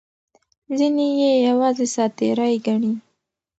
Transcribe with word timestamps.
ځینې 0.77 1.07
یې 1.19 1.31
یوازې 1.47 1.85
ساعت 1.93 2.11
تېرۍ 2.19 2.55
ګڼي. 2.65 2.93